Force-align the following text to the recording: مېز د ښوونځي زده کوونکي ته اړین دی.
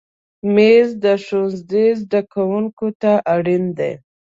مېز 0.53 0.89
د 1.03 1.05
ښوونځي 1.23 1.85
زده 2.01 2.21
کوونکي 2.33 2.89
ته 3.01 3.11
اړین 3.35 3.63
دی. 3.77 3.91